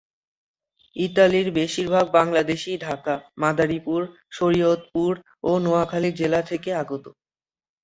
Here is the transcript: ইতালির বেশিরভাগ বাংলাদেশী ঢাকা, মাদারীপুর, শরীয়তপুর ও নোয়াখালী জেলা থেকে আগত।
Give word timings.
ইতালির 0.95 1.47
বেশিরভাগ 1.51 2.05
বাংলাদেশী 2.11 2.71
ঢাকা, 2.79 3.13
মাদারীপুর, 3.37 4.01
শরীয়তপুর 4.31 5.13
ও 5.43 5.51
নোয়াখালী 5.63 6.09
জেলা 6.19 6.41
থেকে 6.49 6.69
আগত। 6.81 7.05